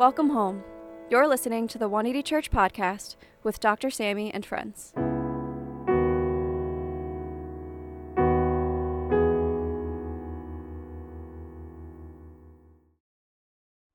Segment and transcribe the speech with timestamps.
[0.00, 0.64] Welcome home.
[1.10, 3.90] You're listening to the 180 Church podcast with Dr.
[3.90, 4.94] Sammy and friends.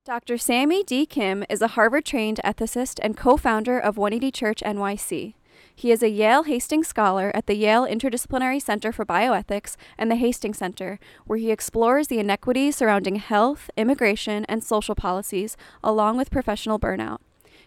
[0.04, 0.38] Dr.
[0.38, 1.06] Sammy D.
[1.06, 5.34] Kim is a Harvard trained ethicist and co founder of 180 Church NYC.
[5.78, 10.16] He is a Yale Hastings Scholar at the Yale Interdisciplinary Center for Bioethics and the
[10.16, 15.54] Hastings Center, where he explores the inequities surrounding health, immigration, and social policies,
[15.84, 17.18] along with professional burnout.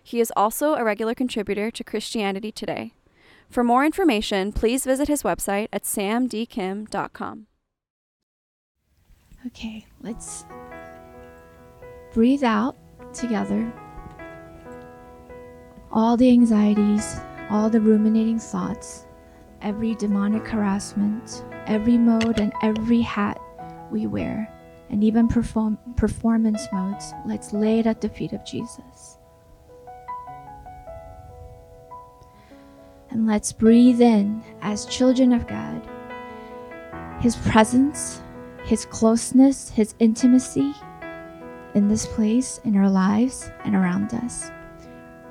[0.02, 2.94] He is also a regular contributor to Christianity Today.
[3.48, 7.46] For more information, please visit his website at samdkim.com.
[9.46, 10.46] Okay, let's
[12.12, 12.76] breathe out
[13.14, 13.72] together
[15.92, 19.06] all the anxieties, all the ruminating thoughts,
[19.62, 23.42] every demonic harassment, every mode and every hat
[23.92, 24.52] we wear,
[24.90, 29.18] and even perform- performance modes, let's lay it at the feet of Jesus.
[33.12, 35.82] And let's breathe in as children of God
[37.22, 38.22] His presence,
[38.64, 40.74] His closeness, His intimacy
[41.74, 44.52] in this place, in our lives, and around us.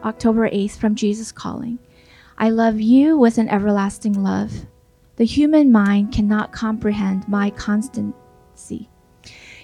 [0.04, 1.78] October 8th from Jesus Calling.
[2.40, 4.52] I love you with an everlasting love.
[5.16, 8.88] The human mind cannot comprehend my constancy.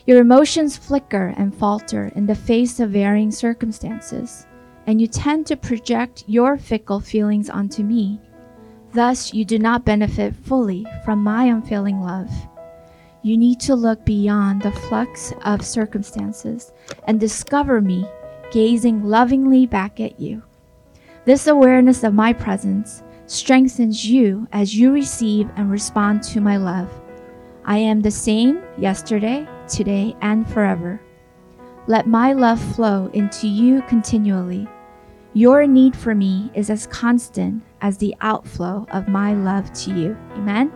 [0.06, 4.48] Your emotions flicker and falter in the face of varying circumstances,
[4.89, 8.20] and you tend to project your fickle feelings onto me.
[8.92, 12.31] Thus, you do not benefit fully from my unfailing love.
[13.22, 16.72] You need to look beyond the flux of circumstances
[17.06, 18.05] and discover me
[18.50, 20.42] gazing lovingly back at you.
[21.25, 26.91] This awareness of my presence strengthens you as you receive and respond to my love.
[27.64, 31.00] I am the same yesterday, today, and forever.
[31.86, 34.69] Let my love flow into you continually.
[35.33, 40.15] Your need for me is as constant as the outflow of my love to you.
[40.32, 40.70] Amen.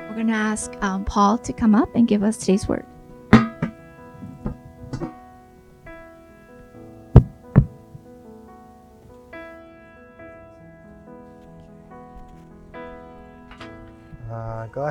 [0.00, 2.84] We're going to ask um, Paul to come up and give us today's word.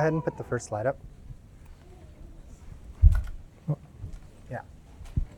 [0.08, 0.98] Ahead and put the first slide up.
[4.50, 4.60] Yeah.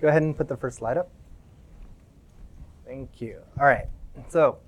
[0.00, 1.10] Go ahead and put the first slide up.
[2.86, 3.40] Thank you.
[3.58, 3.86] All right.
[4.28, 4.58] So,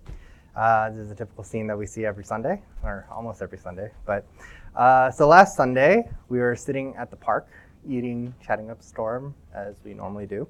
[0.56, 3.92] uh, this is a typical scene that we see every Sunday, or almost every Sunday.
[4.04, 4.26] But
[4.74, 7.48] uh, so last Sunday, we were sitting at the park
[7.88, 10.48] eating, chatting up storm, as we normally do.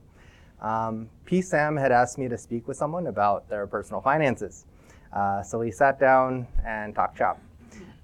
[0.61, 1.43] Um, P.
[1.43, 4.65] Sam had asked me to speak with someone about their personal finances.
[5.13, 7.39] Uh, so we sat down and talked shop.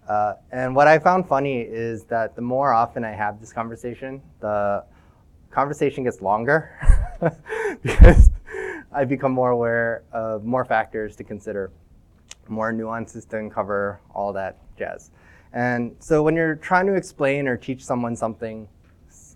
[0.09, 4.23] Uh, and what I found funny is that the more often I have this conversation,
[4.41, 4.83] the
[5.51, 6.71] conversation gets longer
[7.83, 8.31] because
[8.91, 11.71] I become more aware of more factors to consider,
[12.49, 15.11] more nuances to uncover, all that jazz.
[15.53, 18.67] And so when you're trying to explain or teach someone something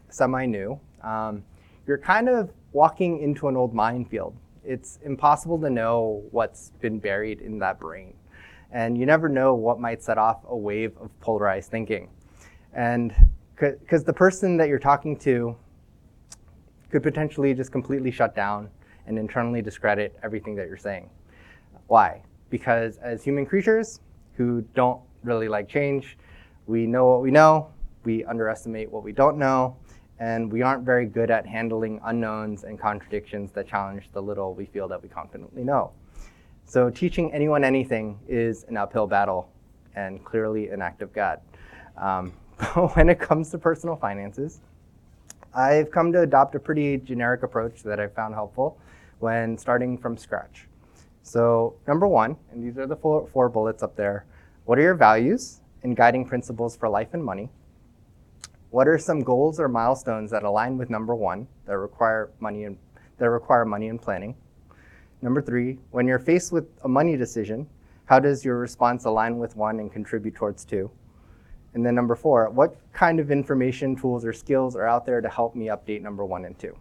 [0.08, 1.44] semi new, um,
[1.86, 4.34] you're kind of walking into an old minefield.
[4.64, 8.14] It's impossible to know what's been buried in that brain
[8.72, 12.08] and you never know what might set off a wave of polarized thinking.
[12.74, 13.14] And
[13.54, 15.54] because the person that you're talking to
[16.90, 18.68] could potentially just completely shut down
[19.06, 21.08] and internally discredit everything that you're saying.
[21.86, 22.22] Why?
[22.50, 24.00] Because as human creatures
[24.36, 26.18] who don't really like change,
[26.66, 27.68] we know what we know,
[28.04, 29.76] we underestimate what we don't know,
[30.18, 34.66] and we aren't very good at handling unknowns and contradictions that challenge the little we
[34.66, 35.92] feel that we confidently know.
[36.72, 39.50] So teaching anyone anything is an uphill battle
[39.94, 41.38] and clearly an act of God.
[41.98, 44.62] Um, but when it comes to personal finances,
[45.54, 48.78] I've come to adopt a pretty generic approach that I found helpful
[49.18, 50.66] when starting from scratch.
[51.22, 54.24] So, number one, and these are the four, four bullets up there
[54.64, 57.50] what are your values and guiding principles for life and money?
[58.70, 62.78] What are some goals or milestones that align with number one that require money and
[63.18, 64.36] that require money and planning?
[65.22, 67.68] Number three, when you're faced with a money decision,
[68.06, 70.90] how does your response align with one and contribute towards two?
[71.74, 75.28] And then number four, what kind of information, tools, or skills are out there to
[75.28, 76.76] help me update number one and two?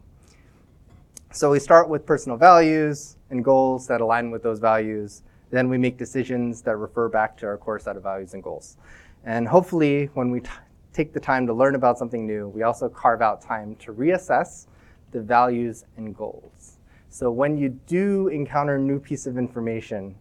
[1.31, 5.21] So we start with personal values and goals that align with those values.
[5.51, 8.77] Then we make decisions that refer back to our core set of values and goals.
[9.23, 10.49] And hopefully, when we t-
[10.93, 14.65] take the time to learn about something new, we also carve out time to reassess
[15.11, 16.70] the values and goals.
[17.13, 20.15] So when you do encounter a new piece of information,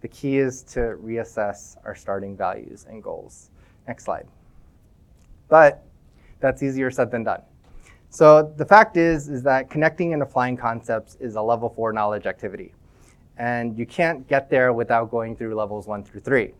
[0.00, 3.50] the key is to reassess our starting values and goals.
[3.88, 4.28] Next slide.
[5.48, 5.82] But
[6.38, 7.42] that's easier said than done.
[8.10, 12.26] So the fact is, is that connecting and applying concepts is a level four knowledge
[12.26, 12.74] activity.
[13.36, 16.52] And you can't get there without going through levels one through three.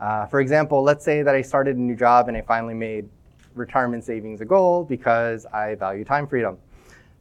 [0.00, 3.08] Uh, for example, let's say that I started a new job and I finally made
[3.54, 6.58] retirement savings a goal because I value time freedom.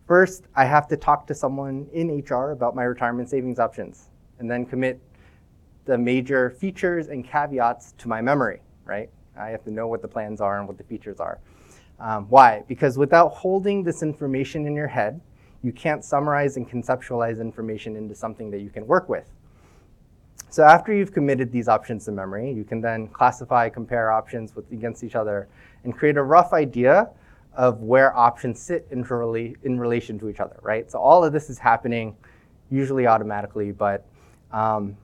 [0.07, 4.49] First, I have to talk to someone in HR about my retirement savings options and
[4.49, 5.01] then commit
[5.85, 9.09] the major features and caveats to my memory, right?
[9.35, 11.39] I have to know what the plans are and what the features are.
[11.99, 12.63] Um, why?
[12.67, 15.19] Because without holding this information in your head,
[15.63, 19.27] you can't summarize and conceptualize information into something that you can work with.
[20.49, 24.71] So after you've committed these options to memory, you can then classify, compare options with,
[24.71, 25.47] against each other,
[25.83, 27.09] and create a rough idea
[27.55, 29.05] of where options sit in,
[29.63, 30.89] in relation to each other, right?
[30.91, 32.15] So all of this is happening
[32.69, 34.05] usually automatically, but
[34.51, 34.97] um,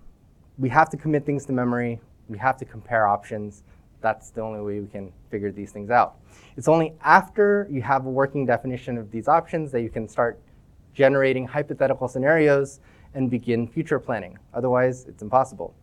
[0.57, 2.00] we have to commit things to memory.
[2.27, 3.63] We have to compare options.
[4.01, 6.15] That's the only way we can figure these things out.
[6.57, 10.39] It's only after you have a working definition of these options that you can start
[10.94, 12.80] generating hypothetical scenarios
[13.13, 14.38] and begin future planning.
[14.54, 15.74] Otherwise, it's impossible.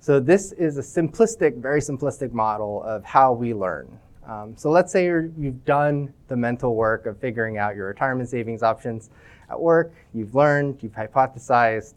[0.00, 3.98] So this is a simplistic, very simplistic model of how we learn.
[4.26, 8.28] Um, so let's say you have done the mental work of figuring out your retirement
[8.28, 9.10] savings options
[9.50, 11.94] at work, you've learned, you've hypothesized,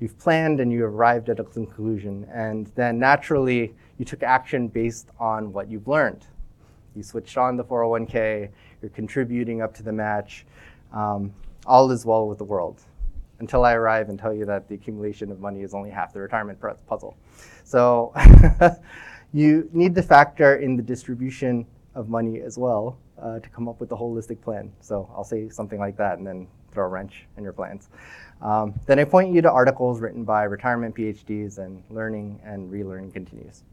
[0.00, 2.26] you've planned, and you arrived at a conclusion.
[2.32, 6.26] And then naturally, you took action based on what you've learned.
[6.96, 8.48] You switched on the 401k,
[8.82, 10.44] you're contributing up to the match.
[10.92, 11.32] Um,
[11.66, 12.82] all is well with the world
[13.40, 16.20] until I arrive and tell you that the accumulation of money is only half the
[16.20, 16.58] retirement
[16.88, 17.16] puzzle.
[17.62, 18.12] So
[19.32, 23.80] you need to factor in the distribution of money as well uh, to come up
[23.80, 24.72] with a holistic plan.
[24.80, 27.88] So I'll say something like that and then throw a wrench in your plans.
[28.40, 33.12] Um, then I point you to articles written by retirement PhDs and learning and relearning
[33.12, 33.64] continues.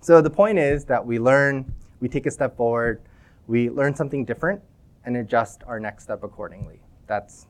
[0.00, 3.00] So the point is that we learn, we take a step forward,
[3.46, 4.62] we learn something different
[5.04, 6.80] and adjust our next step accordingly.
[7.06, 7.46] That's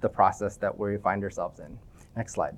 [0.00, 1.78] the process that we find ourselves in.
[2.16, 2.56] Next slide.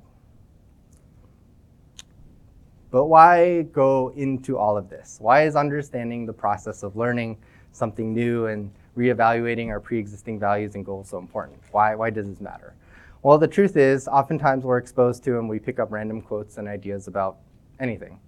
[2.91, 5.19] But why go into all of this?
[5.21, 7.39] Why is understanding the process of learning
[7.73, 11.59] something new and reevaluating our pre-existing values and goals so important?
[11.71, 12.75] Why, why does this matter?
[13.23, 16.67] Well, the truth is, oftentimes we're exposed to and we pick up random quotes and
[16.67, 17.37] ideas about
[17.79, 18.19] anything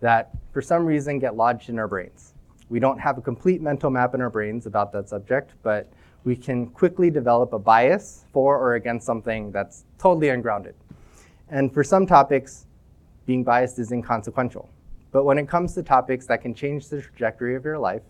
[0.00, 2.34] that for some reason get lodged in our brains.
[2.68, 5.92] We don't have a complete mental map in our brains about that subject, but
[6.24, 10.74] we can quickly develop a bias for or against something that's totally ungrounded.
[11.48, 12.66] And for some topics,
[13.26, 14.68] being biased is inconsequential.
[15.10, 18.02] But when it comes to topics that can change the trajectory of your life,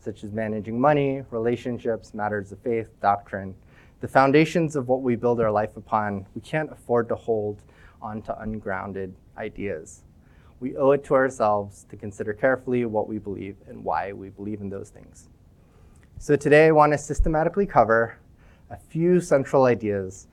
[0.00, 3.54] such as managing money, relationships, matters of faith, doctrine,
[4.00, 7.62] the foundations of what we build our life upon, we can't afford to hold
[8.00, 10.02] onto ungrounded ideas.
[10.60, 14.60] We owe it to ourselves to consider carefully what we believe and why we believe
[14.60, 15.28] in those things.
[16.18, 18.18] So today I want to systematically cover
[18.70, 20.26] a few central ideas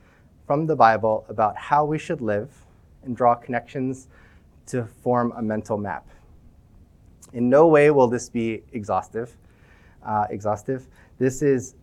[0.46, 2.65] from the Bible about how we should live
[3.06, 4.08] and draw connections
[4.66, 6.06] to form a mental map.
[7.32, 9.36] In no way will this be exhaustive.
[10.04, 10.86] Uh, exhaustive.
[11.18, 11.74] This is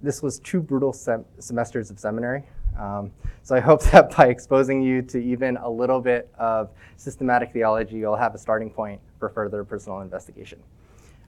[0.00, 2.44] this was two brutal sem- semesters of seminary.
[2.78, 3.10] Um,
[3.42, 7.96] so I hope that by exposing you to even a little bit of systematic theology,
[7.96, 10.60] you'll have a starting point for further personal investigation.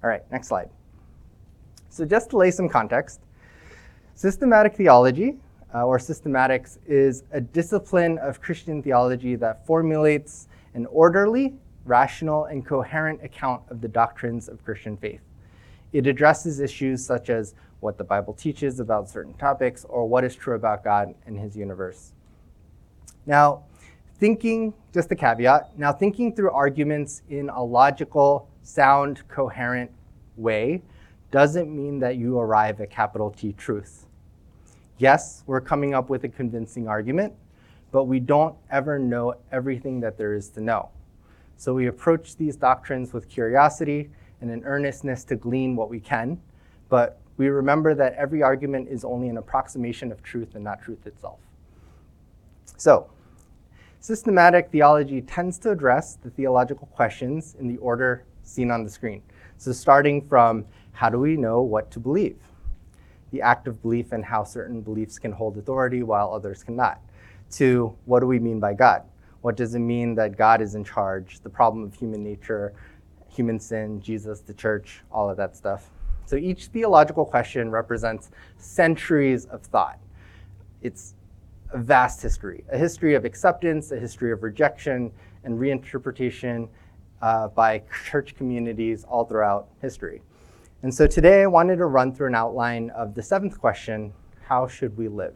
[0.05, 0.71] All right, next slide.
[1.89, 3.21] So just to lay some context,
[4.15, 5.39] systematic theology,
[5.75, 12.65] uh, or systematics, is a discipline of Christian theology that formulates an orderly, rational, and
[12.65, 15.21] coherent account of the doctrines of Christian faith.
[15.93, 20.37] It addresses issues such as what the Bible teaches about certain topics or what is
[20.37, 22.13] true about God and his universe.
[23.27, 23.65] Now,
[24.19, 29.91] thinking, just a caveat, now thinking through arguments in a logical, sound, coherent
[30.37, 30.83] way
[31.31, 34.07] doesn't mean that you arrive at capital T truth.
[35.01, 37.33] Yes, we're coming up with a convincing argument,
[37.91, 40.91] but we don't ever know everything that there is to know.
[41.57, 44.11] So we approach these doctrines with curiosity
[44.43, 46.39] and an earnestness to glean what we can,
[46.91, 51.07] but we remember that every argument is only an approximation of truth and not truth
[51.07, 51.39] itself.
[52.77, 53.11] So,
[54.01, 59.23] systematic theology tends to address the theological questions in the order seen on the screen.
[59.57, 62.37] So, starting from how do we know what to believe?
[63.31, 67.01] The act of belief and how certain beliefs can hold authority while others cannot.
[67.53, 69.03] To what do we mean by God?
[69.43, 71.41] What does it mean that God is in charge?
[71.41, 72.75] The problem of human nature,
[73.29, 75.91] human sin, Jesus, the church, all of that stuff.
[76.27, 79.99] So each theological question represents centuries of thought.
[80.83, 81.15] It's
[81.73, 85.13] a vast history, a history of acceptance, a history of rejection
[85.45, 86.69] and reinterpretation
[87.23, 90.23] uh, by church communities all throughout history.
[90.83, 94.15] And so today I wanted to run through an outline of the seventh question
[94.47, 95.35] how should we live?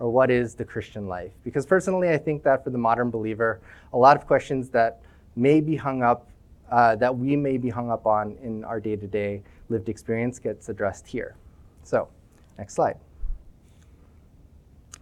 [0.00, 1.32] Or what is the Christian life?
[1.44, 3.60] Because personally, I think that for the modern believer,
[3.92, 5.00] a lot of questions that
[5.36, 6.28] may be hung up,
[6.70, 10.38] uh, that we may be hung up on in our day to day lived experience
[10.38, 11.36] gets addressed here.
[11.84, 12.08] So,
[12.56, 12.96] next slide.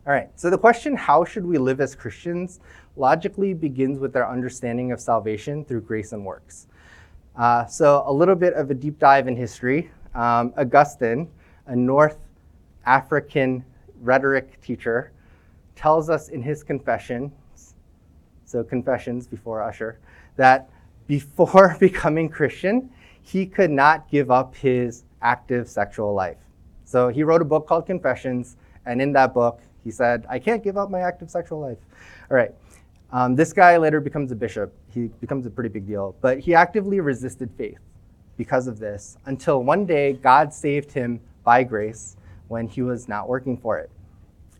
[0.06, 2.60] All right, so the question, how should we live as Christians,
[2.96, 6.66] logically begins with our understanding of salvation through grace and works.
[7.36, 9.90] Uh, so, a little bit of a deep dive in history.
[10.14, 11.28] Um, Augustine,
[11.66, 12.18] a North
[12.86, 13.64] African
[14.00, 15.12] rhetoric teacher,
[15.74, 17.32] tells us in his confessions,
[18.46, 19.98] so confessions before Usher,
[20.36, 20.70] that
[21.06, 22.90] before becoming Christian,
[23.20, 26.38] he could not give up his active sexual life.
[26.84, 30.64] So he wrote a book called Confessions, and in that book, he said, I can't
[30.64, 31.78] give up my active sexual life.
[32.30, 32.52] All right.
[33.12, 34.74] Um, this guy later becomes a bishop.
[34.88, 36.16] He becomes a pretty big deal.
[36.20, 37.78] But he actively resisted faith
[38.36, 42.16] because of this until one day God saved him by grace
[42.48, 43.90] when he was not working for it.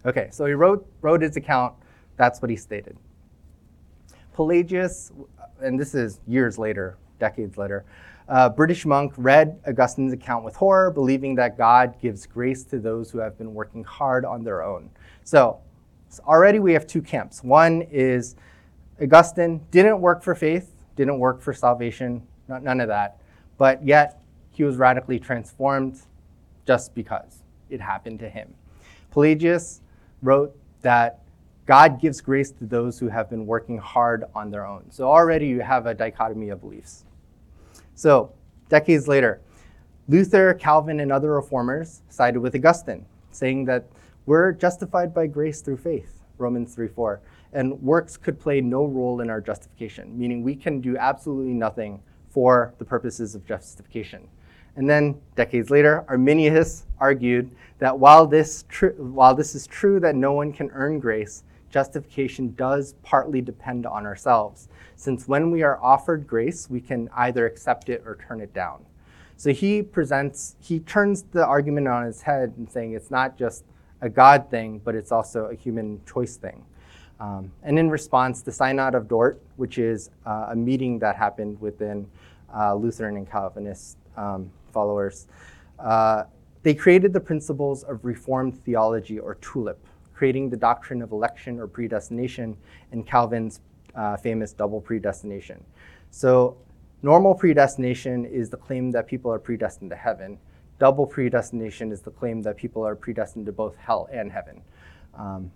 [0.04, 1.74] Okay, so he wrote, wrote his account.
[2.16, 2.96] That's what he stated.
[4.34, 5.12] Pelagius,
[5.60, 7.84] and this is years later, decades later,
[8.28, 13.10] a British monk read Augustine's account with horror, believing that God gives grace to those
[13.10, 14.90] who have been working hard on their own.
[15.24, 15.60] So,
[16.08, 17.42] so already we have two camps.
[17.42, 18.36] One is
[19.00, 23.20] Augustine didn't work for faith, didn't work for salvation, not, none of that,
[23.58, 24.20] but yet
[24.50, 26.00] he was radically transformed
[26.66, 28.54] just because it happened to him.
[29.10, 29.80] Pelagius
[30.22, 31.20] wrote that
[31.66, 34.90] God gives grace to those who have been working hard on their own.
[34.90, 37.04] So already you have a dichotomy of beliefs.
[37.94, 38.32] So,
[38.68, 39.40] decades later,
[40.08, 43.86] Luther, Calvin, and other reformers sided with Augustine, saying that
[44.26, 47.20] we're justified by grace through faith, Romans 3 4,
[47.52, 52.02] and works could play no role in our justification, meaning we can do absolutely nothing
[52.28, 54.28] for the purposes of justification.
[54.74, 60.14] And then, decades later, Arminius argued that while this, tr- while this is true that
[60.14, 65.82] no one can earn grace, justification does partly depend on ourselves, since when we are
[65.82, 68.84] offered grace, we can either accept it or turn it down.
[69.38, 73.64] So he presents, he turns the argument on its head and saying it's not just
[74.00, 76.64] a God thing, but it's also a human choice thing.
[77.18, 81.60] Um, and in response, the Synod of Dort, which is uh, a meeting that happened
[81.60, 82.06] within
[82.54, 85.26] uh, Lutheran and Calvinist um, followers,
[85.78, 86.24] uh,
[86.62, 89.78] they created the principles of Reformed theology or TULIP,
[90.14, 92.56] creating the doctrine of election or predestination
[92.92, 93.60] in Calvin's
[93.94, 95.62] uh, famous double predestination.
[96.10, 96.56] So,
[97.02, 100.38] normal predestination is the claim that people are predestined to heaven.
[100.78, 104.60] Double predestination is the claim that people are predestined to both hell and heaven.
[105.14, 105.50] Um,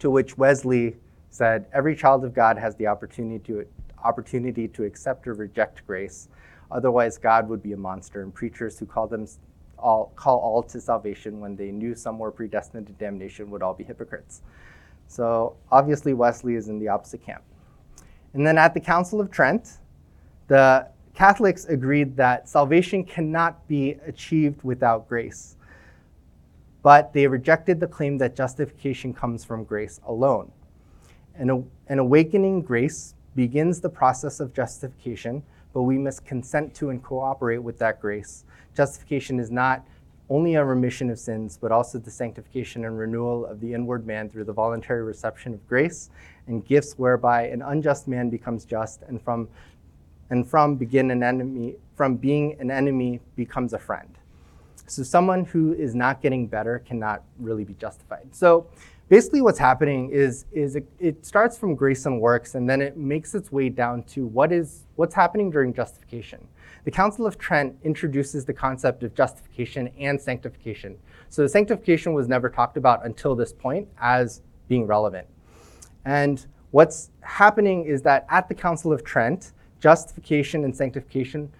[0.00, 0.96] to which Wesley
[1.30, 3.66] said, Every child of God has the opportunity to,
[4.02, 6.28] opportunity to accept or reject grace.
[6.70, 9.26] Otherwise, God would be a monster, and preachers who call them
[9.78, 13.74] all, call all to salvation when they knew some were predestined to damnation would all
[13.74, 14.42] be hypocrites.
[15.08, 17.42] So obviously, Wesley is in the opposite camp.
[18.34, 19.78] And then at the Council of Trent,
[20.46, 20.86] the
[21.20, 25.54] Catholics agreed that salvation cannot be achieved without grace.
[26.82, 30.50] But they rejected the claim that justification comes from grace alone.
[31.34, 35.42] An, an awakening grace begins the process of justification,
[35.74, 38.46] but we must consent to and cooperate with that grace.
[38.74, 39.84] Justification is not
[40.30, 44.30] only a remission of sins, but also the sanctification and renewal of the inward man
[44.30, 46.08] through the voluntary reception of grace
[46.46, 49.48] and gifts whereby an unjust man becomes just and from
[50.30, 54.16] and from begin an enemy from being an enemy becomes a friend.
[54.86, 58.34] So someone who is not getting better cannot really be justified.
[58.34, 58.66] So
[59.08, 62.96] basically what's happening is, is it, it, starts from grace and works and then it
[62.96, 66.46] makes its way down to what is, what's happening during justification.
[66.84, 70.96] The Council of Trent introduces the concept of justification and sanctification.
[71.28, 75.26] So sanctification was never talked about until this point as being relevant.
[76.04, 81.50] And what's happening is that at the Council of Trent, justification and sanctification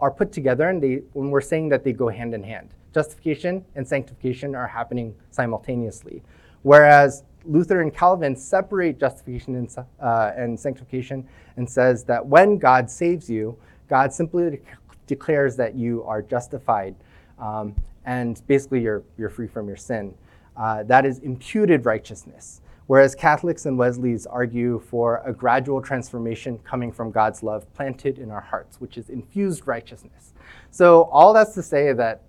[0.00, 2.70] are put together and they, when we're saying that they go hand in hand.
[2.94, 6.22] Justification and sanctification are happening simultaneously.
[6.62, 11.26] Whereas Luther and Calvin separate justification and, uh, and sanctification
[11.56, 13.56] and says that when God saves you,
[13.88, 14.60] God simply de-
[15.06, 16.94] declares that you are justified
[17.38, 17.74] um,
[18.04, 20.14] and basically you're, you're free from your sin.
[20.56, 22.60] Uh, that is imputed righteousness.
[22.88, 28.30] Whereas Catholics and Wesleys argue for a gradual transformation coming from God's love planted in
[28.30, 30.32] our hearts, which is infused righteousness.
[30.70, 32.22] So, all that's to say that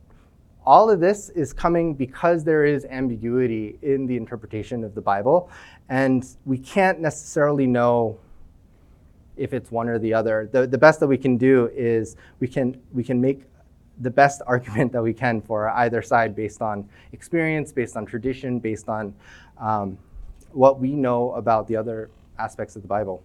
[0.66, 5.50] all of this is coming because there is ambiguity in the interpretation of the Bible,
[5.88, 8.20] and we can't necessarily know
[9.38, 10.50] if it's one or the other.
[10.52, 13.44] The, the best that we can do is we can, we can make
[14.02, 18.60] the best argument that we can for either side based on experience, based on tradition,
[18.60, 19.16] based on
[19.58, 19.98] um,
[20.52, 23.22] what we know about the other aspects of the Bible.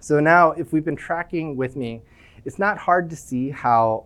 [0.00, 2.02] So now, if we've been tracking with me,
[2.44, 4.04] it's not hard to see how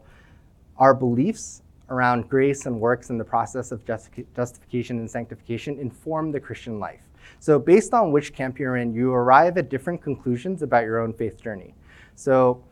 [0.76, 6.40] our beliefs around grace and works and the process of justification and sanctification inform the
[6.40, 7.00] Christian life.
[7.38, 11.12] So, based on which camp you're in, you arrive at different conclusions about your own
[11.12, 11.74] faith journey.
[12.14, 12.62] So,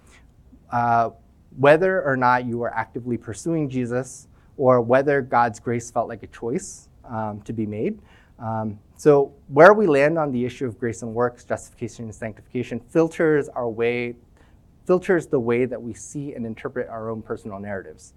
[0.70, 1.10] uh,
[1.56, 4.28] whether or not you are actively pursuing Jesus,
[4.58, 7.98] or whether God's grace felt like a choice um, to be made.
[8.38, 12.80] Um, so, where we land on the issue of grace and works, justification and sanctification,
[12.80, 14.16] filters our way,
[14.86, 18.12] filters the way that we see and interpret our own personal narratives.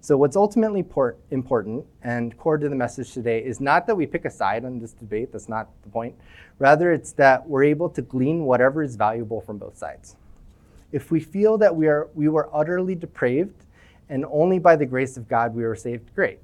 [0.00, 4.06] So, what's ultimately port- important and core to the message today is not that we
[4.06, 6.14] pick a side on this debate, that's not the point.
[6.58, 10.16] Rather, it's that we're able to glean whatever is valuable from both sides.
[10.92, 13.64] If we feel that we, are, we were utterly depraved
[14.08, 16.38] and only by the grace of God we were saved, great.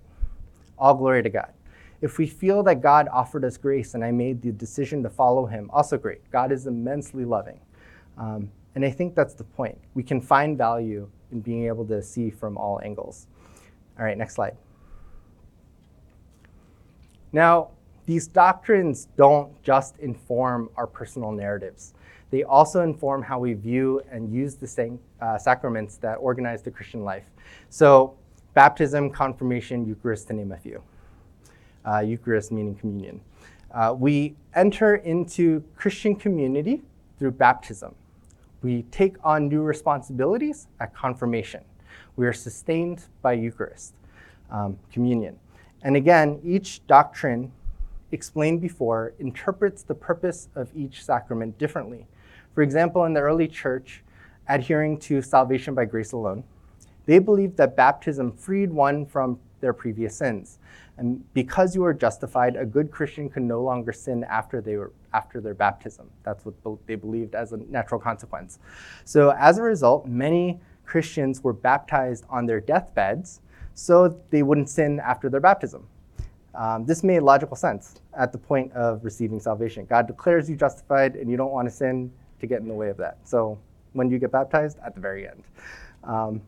[0.78, 1.52] All glory to God.
[2.02, 5.46] If we feel that God offered us grace and I made the decision to follow
[5.46, 6.28] him, also great.
[6.30, 7.60] God is immensely loving.
[8.18, 9.78] Um, and I think that's the point.
[9.94, 13.28] We can find value in being able to see from all angles.
[13.98, 14.56] All right, next slide.
[17.32, 17.70] Now,
[18.04, 21.94] these doctrines don't just inform our personal narratives.
[22.30, 27.04] They also inform how we view and use the uh, sacraments that organize the Christian
[27.04, 27.24] life.
[27.70, 28.16] So,
[28.54, 30.82] baptism, confirmation, Eucharist, to name a few.
[31.84, 33.20] Uh, Eucharist meaning communion.
[33.72, 36.82] Uh, we enter into Christian community
[37.18, 37.94] through baptism.
[38.62, 41.64] We take on new responsibilities at confirmation.
[42.16, 43.94] We are sustained by Eucharist,
[44.50, 45.38] um, communion.
[45.82, 47.50] And again, each doctrine
[48.12, 52.06] explained before interprets the purpose of each sacrament differently.
[52.54, 54.04] For example, in the early church,
[54.48, 56.44] adhering to salvation by grace alone,
[57.06, 60.58] they believed that baptism freed one from their previous sins.
[61.02, 64.92] And because you are justified, a good Christian can no longer sin after they were
[65.12, 66.08] after their baptism.
[66.22, 66.54] That's what
[66.86, 68.60] they believed as a natural consequence.
[69.04, 73.40] So as a result, many Christians were baptized on their deathbeds
[73.74, 75.88] so they wouldn't sin after their baptism.
[76.54, 79.84] Um, this made logical sense at the point of receiving salvation.
[79.86, 82.90] God declares you justified and you don't want to sin, to get in the way
[82.90, 83.18] of that.
[83.24, 83.58] So
[83.92, 85.42] when you get baptized, at the very end.
[86.04, 86.42] Um,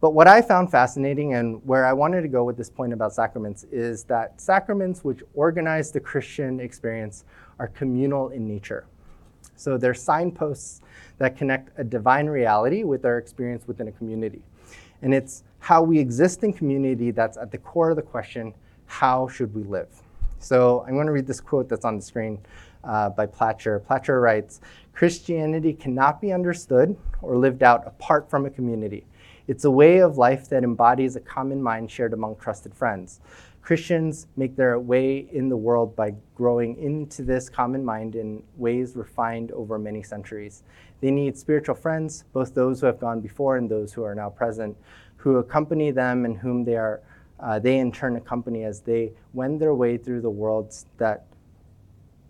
[0.00, 3.14] but what I found fascinating and where I wanted to go with this point about
[3.14, 7.24] sacraments is that sacraments which organize the Christian experience
[7.58, 8.86] are communal in nature.
[9.56, 10.82] So they're signposts
[11.18, 14.42] that connect a divine reality with our experience within a community.
[15.00, 18.54] And it's how we exist in community that's at the core of the question
[18.86, 19.88] how should we live?
[20.38, 22.38] So I'm going to read this quote that's on the screen
[22.84, 23.80] uh, by Platter.
[23.80, 24.60] Platter writes
[24.92, 29.04] Christianity cannot be understood or lived out apart from a community.
[29.48, 33.20] It's a way of life that embodies a common mind shared among trusted friends.
[33.62, 38.94] Christians make their way in the world by growing into this common mind in ways
[38.94, 40.62] refined over many centuries.
[41.00, 44.30] They need spiritual friends, both those who have gone before and those who are now
[44.30, 44.76] present,
[45.16, 47.02] who accompany them and whom they are
[47.38, 51.26] uh, they in turn accompany as they wend their way through the worlds that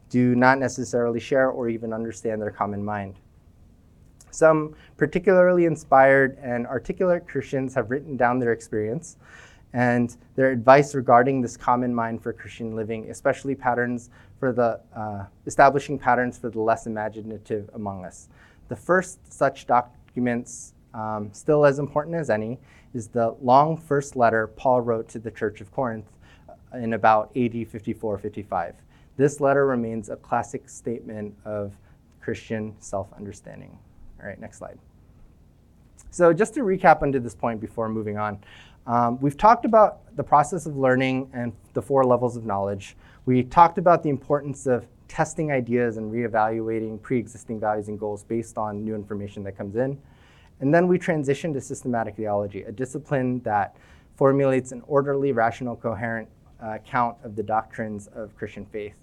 [0.09, 3.15] do not necessarily share or even understand their common mind.
[4.37, 9.17] Some particularly inspired and articulate Christians have written down their experience
[9.73, 15.25] and their advice regarding this common mind for Christian living, especially patterns for the uh,
[15.47, 18.29] establishing patterns for the less imaginative among us.
[18.69, 22.59] The first such documents, um, still as important as any,
[22.93, 26.11] is the long first letter Paul wrote to the Church of Corinth
[26.75, 28.75] in about AD 54 55.
[29.17, 31.73] This letter remains a classic statement of
[32.21, 33.79] Christian self understanding.
[34.21, 34.79] All right, next slide.
[36.11, 38.39] So, just to recap under this point before moving on,
[38.87, 42.97] um, we've talked about the process of learning and the four levels of knowledge.
[43.27, 48.25] We talked about the importance of testing ideas and reevaluating pre existing values and goals
[48.25, 49.99] based on new information that comes in.
[50.61, 53.77] And then we transition to systematic theology, a discipline that
[54.17, 56.29] formulates an orderly, rational, coherent
[56.63, 58.97] uh, account of the doctrines of Christian faith.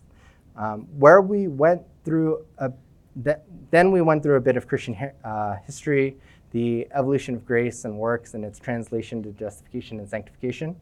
[0.55, 2.71] Um, where we went through a,
[3.21, 3.37] th-
[3.71, 6.17] then we went through a bit of Christian uh, history,
[6.51, 10.75] the evolution of grace and works, and its translation to justification and sanctification.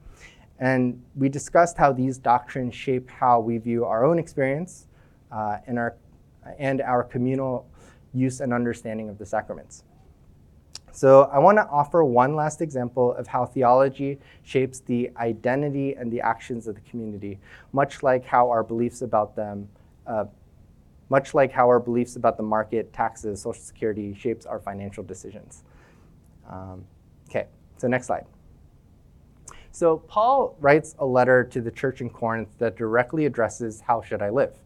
[0.59, 4.87] And we discussed how these doctrines shape how we view our own experience
[5.31, 5.95] uh, and, our,
[6.59, 7.67] and our communal
[8.13, 9.83] use and understanding of the sacraments.
[10.91, 16.11] So I want to offer one last example of how theology shapes the identity and
[16.11, 17.39] the actions of the community,
[17.71, 19.69] much like how our beliefs about them,
[20.05, 20.25] uh,
[21.11, 25.63] much like how our beliefs about the market, taxes, social security shapes our financial decisions.
[26.49, 26.85] Um,
[27.29, 28.25] okay, so next slide.
[29.73, 34.21] So Paul writes a letter to the church in Corinth that directly addresses how should
[34.21, 34.57] I live.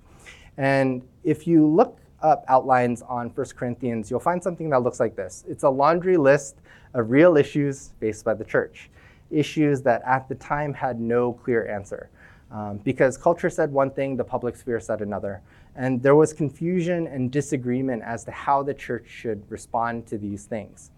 [0.58, 5.15] And if you look up outlines on 1 Corinthians, you'll find something that looks like
[5.15, 5.45] this.
[5.47, 6.58] It's a laundry list
[6.93, 8.91] of real issues faced by the church,
[9.31, 12.12] issues that at the time had no clear answer.
[12.51, 15.41] Um, because culture said one thing, the public sphere said another.
[15.75, 20.45] And there was confusion and disagreement as to how the church should respond to these
[20.45, 20.91] things.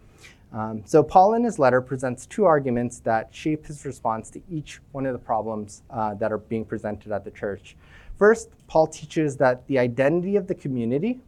[0.53, 4.79] Um, so, Paul in his letter presents two arguments that shape his response to each
[4.93, 7.75] one of the problems uh, that are being presented at the church.
[8.17, 11.19] First, Paul teaches that the identity of the community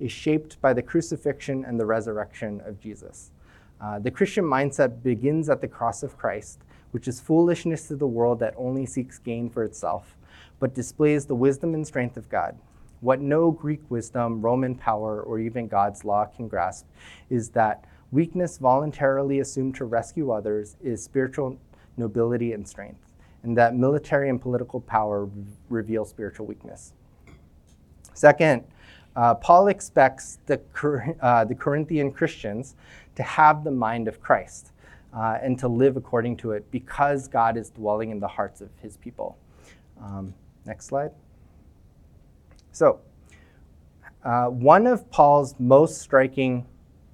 [0.00, 3.30] is shaped by the crucifixion and the resurrection of Jesus.
[3.80, 8.06] Uh, the Christian mindset begins at the cross of Christ, which is foolishness to the
[8.06, 10.16] world that only seeks gain for itself,
[10.60, 12.56] but displays the wisdom and strength of God.
[13.00, 16.86] What no Greek wisdom, Roman power, or even God's law can grasp
[17.30, 21.58] is that Weakness voluntarily assumed to rescue others is spiritual
[21.98, 25.28] nobility and strength, and that military and political power
[25.68, 26.94] reveal spiritual weakness.
[28.14, 28.64] Second,
[29.14, 30.58] uh, Paul expects the,
[31.20, 32.76] uh, the Corinthian Christians
[33.14, 34.72] to have the mind of Christ
[35.12, 38.70] uh, and to live according to it because God is dwelling in the hearts of
[38.80, 39.36] his people.
[40.00, 40.32] Um,
[40.64, 41.10] next slide.
[42.78, 43.00] So,
[44.22, 46.64] uh, one of Paul's most striking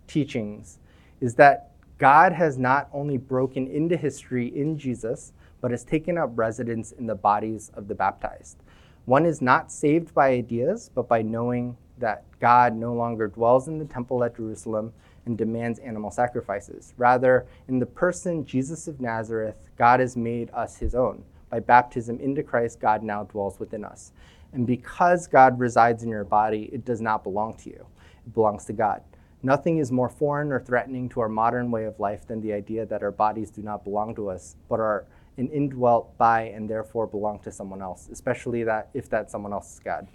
[0.06, 0.78] teachings
[1.22, 6.32] is that God has not only broken into history in Jesus, but has taken up
[6.34, 8.58] residence in the bodies of the baptized.
[9.06, 13.78] One is not saved by ideas, but by knowing that God no longer dwells in
[13.78, 14.92] the temple at Jerusalem
[15.24, 16.92] and demands animal sacrifices.
[16.98, 21.24] Rather, in the person Jesus of Nazareth, God has made us his own.
[21.48, 24.12] By baptism into Christ, God now dwells within us.
[24.54, 27.86] And because God resides in your body, it does not belong to you,
[28.24, 29.02] it belongs to God.
[29.42, 32.86] Nothing is more foreign or threatening to our modern way of life than the idea
[32.86, 35.04] that our bodies do not belong to us, but are
[35.36, 39.74] an indwelt by and therefore belong to someone else, especially that if that someone else
[39.74, 40.08] is God.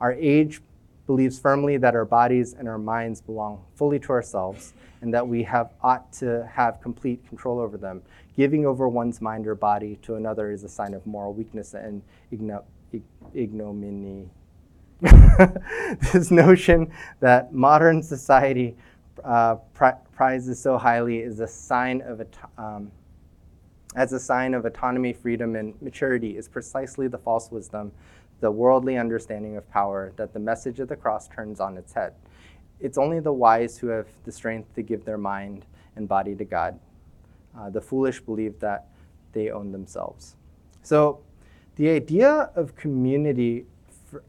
[0.00, 0.60] Our age
[1.06, 5.44] believes firmly that our bodies and our minds belong fully to ourselves and that we
[5.44, 8.02] have ought to have complete control over them.
[8.36, 12.02] Giving over one's mind or body to another is a sign of moral weakness and
[13.34, 14.28] ignominy
[16.12, 18.74] this notion that modern society
[19.24, 22.22] uh, pri- prizes so highly is a sign of
[22.56, 22.90] um,
[23.94, 27.92] as a sign of autonomy, freedom, and maturity is precisely the false wisdom,
[28.40, 32.12] the worldly understanding of power that the message of the cross turns on its head.
[32.78, 35.64] It's only the wise who have the strength to give their mind
[35.96, 36.78] and body to God.
[37.58, 38.88] Uh, the foolish believe that
[39.32, 40.36] they own themselves.
[40.82, 41.20] So,
[41.76, 43.66] the idea of community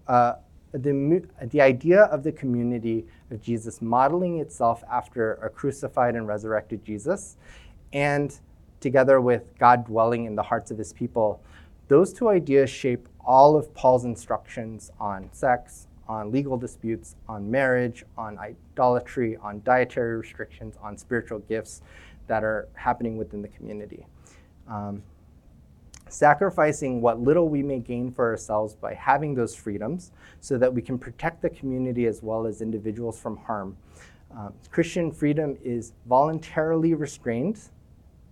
[0.07, 0.33] uh,
[0.73, 6.83] the, the idea of the community of Jesus modeling itself after a crucified and resurrected
[6.83, 7.37] Jesus,
[7.93, 8.37] and
[8.79, 11.41] together with God dwelling in the hearts of his people,
[11.87, 18.03] those two ideas shape all of Paul's instructions on sex, on legal disputes, on marriage,
[18.17, 21.81] on idolatry, on dietary restrictions, on spiritual gifts
[22.27, 24.05] that are happening within the community.
[24.69, 25.01] Um,
[26.09, 30.81] sacrificing what little we may gain for ourselves by having those freedoms so that we
[30.81, 33.77] can protect the community as well as individuals from harm.
[34.35, 37.59] Um, Christian freedom is voluntarily restrained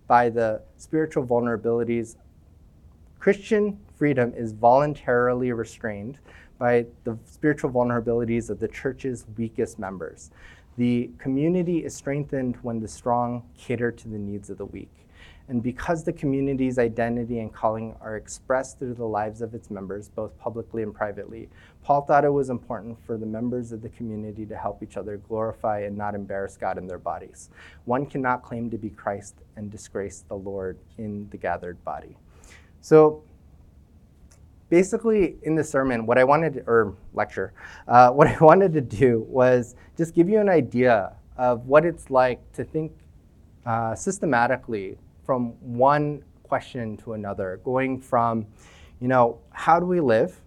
[0.06, 2.16] by the spiritual vulnerabilities.
[3.18, 6.18] Christian freedom is voluntarily restrained
[6.58, 10.30] by the spiritual vulnerabilities of the church's weakest members.
[10.76, 15.05] The community is strengthened when the strong cater to the needs of the weak.
[15.48, 20.08] And because the community's identity and calling are expressed through the lives of its members,
[20.08, 21.48] both publicly and privately,
[21.84, 25.18] Paul thought it was important for the members of the community to help each other
[25.18, 27.50] glorify and not embarrass God in their bodies.
[27.84, 32.16] One cannot claim to be Christ and disgrace the Lord in the gathered body.
[32.80, 33.22] So,
[34.68, 37.52] basically, in the sermon, what I wanted to, or lecture,
[37.86, 42.10] uh, what I wanted to do was just give you an idea of what it's
[42.10, 42.90] like to think
[43.64, 48.46] uh, systematically from one question to another, going from,
[49.00, 50.40] you know, how do we live?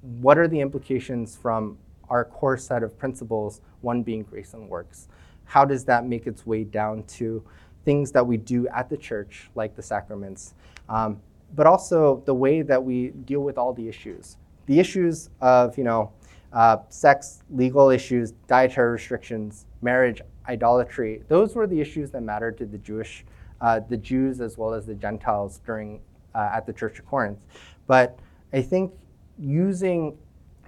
[0.00, 1.76] What are the implications from
[2.08, 5.08] our core set of principles, one being grace and works?
[5.44, 7.44] How does that make its way down to
[7.84, 10.54] things that we do at the church, like the sacraments,
[10.88, 11.20] um,
[11.54, 14.38] but also the way that we deal with all the issues?
[14.64, 16.10] The issues of, you know,
[16.52, 22.66] uh, sex, legal issues, dietary restrictions, marriage, idolatry, those were the issues that mattered to
[22.66, 23.24] the Jewish
[23.60, 26.00] uh, the Jews as well as the Gentiles during
[26.34, 27.38] uh, at the Church of Corinth.
[27.86, 28.18] But
[28.52, 28.92] I think
[29.38, 30.16] using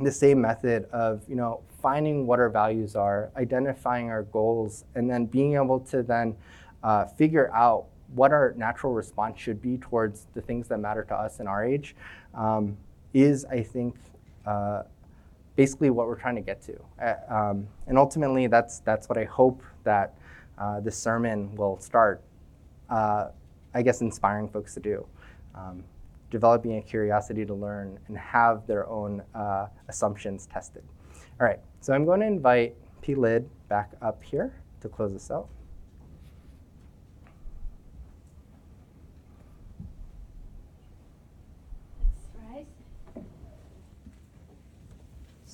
[0.00, 5.08] the same method of you know finding what our values are, identifying our goals, and
[5.08, 6.36] then being able to then
[6.82, 11.14] uh, figure out what our natural response should be towards the things that matter to
[11.14, 11.94] us in our age
[12.34, 12.76] um,
[13.12, 13.96] is, I think,
[14.46, 14.82] uh,
[15.56, 16.78] basically what we're trying to get to.
[17.02, 20.14] Uh, um, and ultimately, that's, that's what I hope that
[20.56, 22.22] uh, this sermon will start,
[22.90, 23.28] uh,
[23.74, 25.06] I guess, inspiring folks to do.
[25.54, 25.84] Um,
[26.30, 30.82] developing a curiosity to learn and have their own uh, assumptions tested.
[31.40, 33.14] All right, so I'm going to invite P.
[33.14, 35.48] Lid back up here to close this out.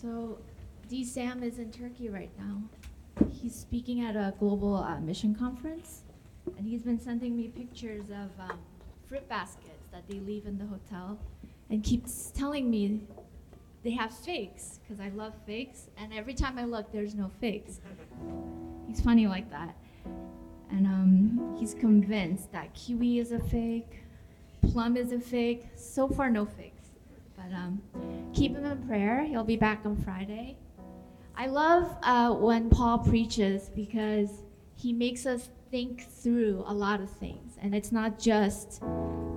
[0.04, 0.36] So,
[0.90, 1.02] D.
[1.02, 2.60] Sam is in Turkey right now.
[3.30, 6.02] He's speaking at a global uh, mission conference,
[6.56, 8.58] and he's been sending me pictures of um,
[9.06, 11.18] fruit baskets that they leave in the hotel,
[11.70, 13.00] and keeps telling me
[13.82, 15.88] they have fakes because I love fakes.
[15.96, 17.80] and every time I look, there's no fakes.
[18.88, 19.74] He's funny like that,
[20.70, 24.04] and um, he's convinced that kiwi is a fake,
[24.62, 25.66] plum is a fake.
[25.76, 26.88] So far, no fakes.
[27.36, 27.82] But um,
[28.32, 29.24] keep him in prayer.
[29.24, 30.56] He'll be back on Friday.
[31.36, 34.30] I love uh, when Paul preaches because
[34.76, 37.58] he makes us think through a lot of things.
[37.60, 38.80] And it's not just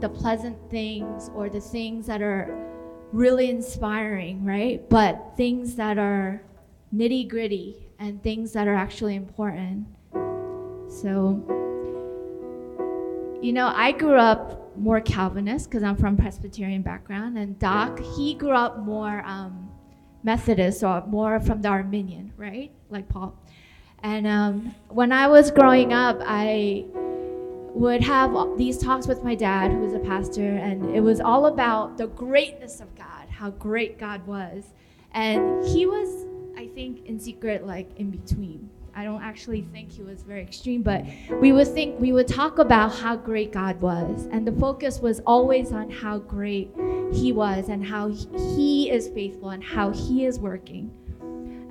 [0.02, 2.56] the pleasant things or the things that are
[3.12, 4.88] really inspiring, right?
[4.88, 6.44] But things that are
[6.94, 9.88] nitty gritty and things that are actually important.
[11.02, 11.42] So,
[13.42, 18.36] you know, I grew up more Calvinist because I'm from Presbyterian background, and Doc he
[18.36, 19.72] grew up more um,
[20.22, 22.72] Methodist or more from the Arminian, right?
[22.92, 23.36] Like Paul.
[24.08, 26.86] And um, when I was growing up, I
[27.74, 31.48] would have these talks with my dad, who was a pastor, and it was all
[31.48, 34.64] about the greatness of God, how great God was.
[35.12, 38.70] And he was, I think, in secret, like in between.
[38.96, 41.04] I don't actually think he was very extreme, but
[41.42, 45.20] we would think we would talk about how great God was, and the focus was
[45.28, 46.72] always on how great
[47.12, 50.92] He was and how He is faithful and how He is working.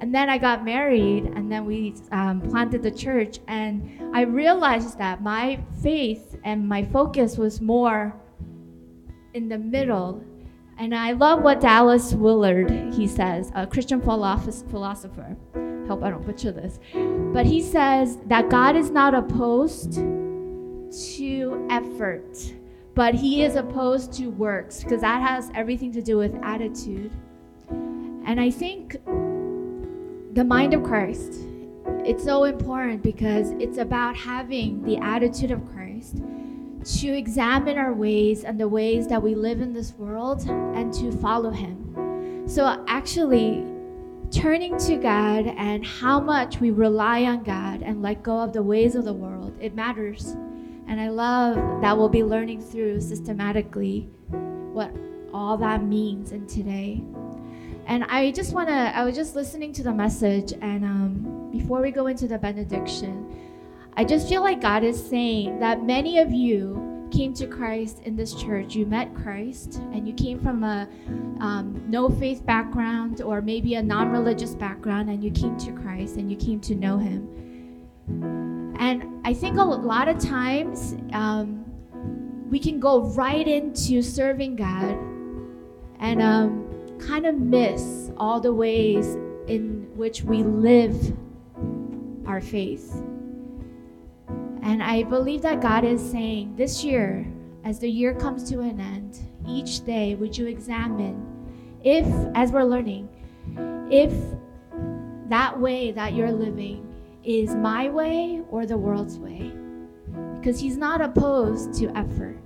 [0.01, 4.99] And then I got married, and then we um, planted the church, and I realized
[4.99, 8.15] that my faith and my focus was more
[9.33, 10.23] in the middle.
[10.79, 15.37] And I love what Dallas Willard he says, a Christian philosopher
[15.87, 16.79] hope I don't butcher this.
[17.33, 22.53] But he says that God is not opposed to effort,
[22.95, 27.13] but he is opposed to works because that has everything to do with attitude.
[27.69, 28.97] And I think
[30.37, 31.47] the mind of Christ,
[32.05, 36.19] it's so important because it's about having the attitude of Christ
[37.01, 41.11] to examine our ways and the ways that we live in this world and to
[41.11, 42.45] follow him.
[42.47, 43.65] So actually,
[44.31, 48.63] turning to God and how much we rely on God and let go of the
[48.63, 50.37] ways of the world, it matters.
[50.87, 54.11] And I love that we'll be learning through systematically
[54.75, 54.95] what
[55.33, 57.03] all that means in today.
[57.87, 61.81] And I just want to, I was just listening to the message, and um, before
[61.81, 63.25] we go into the benediction,
[63.97, 68.17] I just feel like God is saying that many of you came to Christ in
[68.17, 70.89] this church, you met Christ, and you came from a
[71.41, 76.17] um, no faith background or maybe a non religious background, and you came to Christ
[76.17, 78.75] and you came to know Him.
[78.79, 81.65] And I think a lot of times um,
[82.51, 84.99] we can go right into serving God
[85.99, 86.66] and um,
[86.99, 89.15] kind of miss all the ways
[89.47, 91.17] in which we live
[92.27, 93.03] our faith.
[94.63, 97.27] And I believe that God is saying this year,
[97.65, 101.25] as the year comes to an end, each day, would you examine
[101.85, 103.09] if, as we're learning,
[103.91, 104.13] if
[105.29, 106.83] that way that you're living
[107.25, 109.53] is my way or the world's way?
[110.35, 112.39] Because He's not opposed to effort,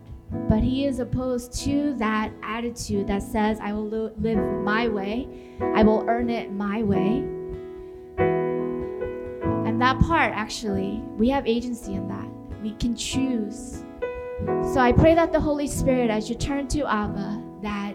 [0.48, 5.28] but He is opposed to that attitude that says, I will live my way,
[5.74, 7.24] I will earn it my way
[9.80, 12.28] And that part, actually, we have agency in that.
[12.62, 13.82] We can choose.
[14.74, 17.94] So I pray that the Holy Spirit, as you turn to Abba, that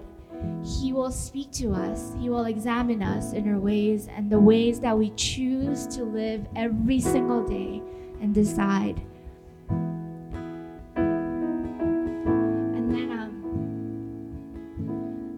[0.64, 2.16] He will speak to us.
[2.20, 6.48] He will examine us in our ways and the ways that we choose to live
[6.56, 7.84] every single day
[8.20, 9.00] and decide.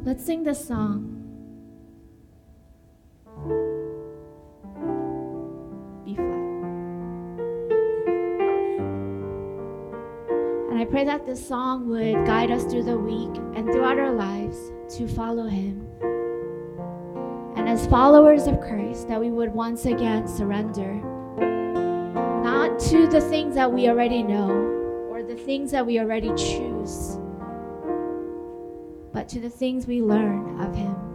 [0.08, 1.04] Let's sing this song.
[6.06, 6.26] B flat.
[10.72, 14.14] And I pray that this song would guide us through the week and throughout our
[14.14, 15.86] lives to follow Him.
[17.58, 20.94] And as followers of Christ, that we would once again surrender
[22.46, 24.52] not to the things that we already know
[25.12, 27.17] or the things that we already choose,
[29.30, 31.07] to the things we learn of Him.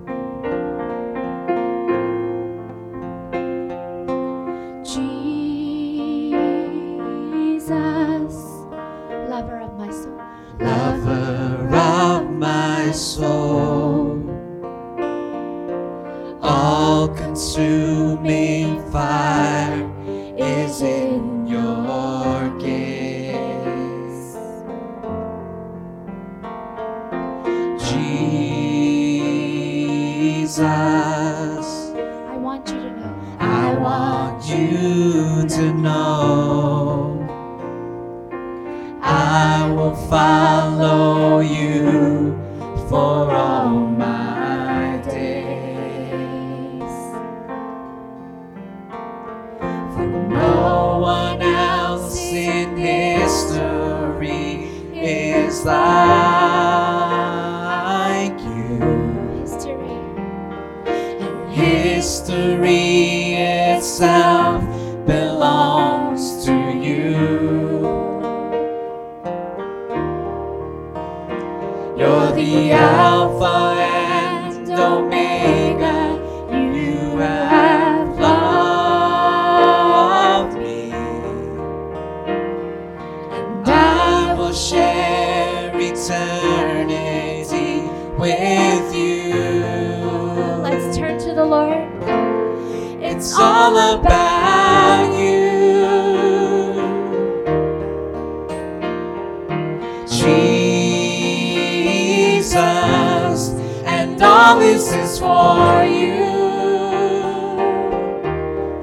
[30.52, 31.92] Jesus.
[32.28, 33.36] I want you to know.
[33.38, 37.26] I want you to know
[39.00, 42.36] I will follow you
[42.90, 43.51] for all
[93.24, 96.72] It's all about you.
[100.08, 102.56] Jesus,
[103.86, 106.26] and all this is for you.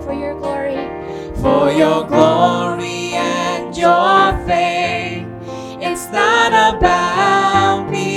[0.06, 0.88] For your glory.
[1.42, 5.36] For your glory and your fame,
[5.82, 8.16] it's not about me.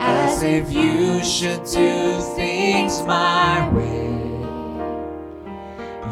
[0.00, 1.97] As if you should do
[2.88, 4.06] things my way.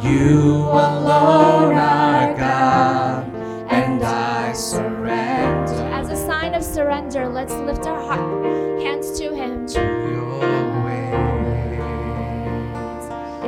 [0.02, 3.34] You alone are God,
[3.70, 9.66] and I surrender As a sign of surrender, let's lift our heart, hands to Him.
[9.68, 11.14] to your ways.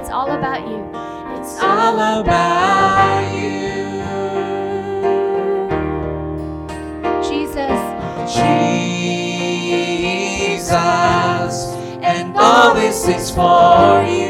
[0.00, 0.80] It's all about you.
[1.38, 2.57] It's It's all about
[13.08, 14.27] is for you.